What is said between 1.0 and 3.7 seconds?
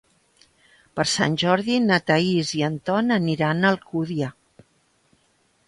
Sant Jordi na Thaís i en Ton aniran